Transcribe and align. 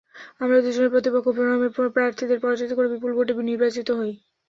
আমরা 0.41 0.57
দুজনই 0.61 0.93
প্রতিপক্ষ 0.93 1.27
ফেরামের 1.37 1.71
প্রার্থীদের 1.95 2.41
পরাজিত 2.41 2.71
করে 2.73 2.87
বিপুল 2.89 3.11
ভোটে 3.15 3.33
নির্বাচিত 3.49 3.87
হই। 3.99 4.11